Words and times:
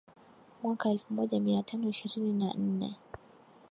mwaka 0.63 0.89
elfu 0.89 1.13
moja 1.13 1.39
mia 1.39 1.63
tano 1.63 1.89
ishirini 1.89 2.33
na 2.45 2.53
nne 2.53 2.95